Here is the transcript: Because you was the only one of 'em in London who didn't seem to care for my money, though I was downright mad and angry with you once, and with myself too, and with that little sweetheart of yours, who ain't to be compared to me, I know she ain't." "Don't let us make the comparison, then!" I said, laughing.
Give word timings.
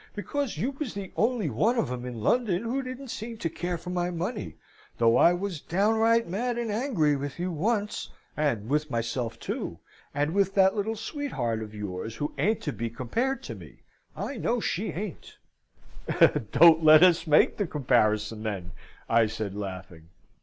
Because 0.15 0.57
you 0.57 0.71
was 0.71 0.95
the 0.95 1.11
only 1.15 1.47
one 1.47 1.77
of 1.77 1.91
'em 1.91 2.05
in 2.07 2.21
London 2.23 2.63
who 2.63 2.81
didn't 2.81 3.09
seem 3.09 3.37
to 3.37 3.51
care 3.51 3.77
for 3.77 3.91
my 3.91 4.09
money, 4.09 4.55
though 4.97 5.15
I 5.15 5.33
was 5.33 5.61
downright 5.61 6.27
mad 6.27 6.57
and 6.57 6.71
angry 6.71 7.15
with 7.15 7.37
you 7.37 7.51
once, 7.51 8.09
and 8.35 8.67
with 8.67 8.89
myself 8.89 9.37
too, 9.39 9.77
and 10.11 10.33
with 10.33 10.55
that 10.55 10.75
little 10.75 10.95
sweetheart 10.95 11.61
of 11.61 11.75
yours, 11.75 12.15
who 12.15 12.33
ain't 12.39 12.61
to 12.61 12.73
be 12.73 12.89
compared 12.89 13.43
to 13.43 13.53
me, 13.53 13.83
I 14.17 14.37
know 14.37 14.59
she 14.59 14.87
ain't." 14.89 15.37
"Don't 16.51 16.83
let 16.83 17.03
us 17.03 17.27
make 17.27 17.57
the 17.57 17.67
comparison, 17.67 18.41
then!" 18.41 18.71
I 19.07 19.27
said, 19.27 19.55
laughing. 19.55 20.09